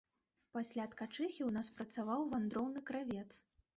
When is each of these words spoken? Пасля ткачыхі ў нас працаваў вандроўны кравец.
Пасля 0.55 0.85
ткачыхі 0.93 1.29
ў 1.45 1.51
нас 1.57 1.67
працаваў 1.77 2.25
вандроўны 2.33 2.87
кравец. 2.93 3.29